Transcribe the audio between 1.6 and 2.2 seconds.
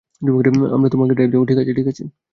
ঠিক আছে?